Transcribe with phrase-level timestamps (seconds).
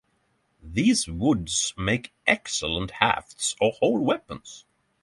[0.63, 4.65] These woods make excellent hafts or whole weapons.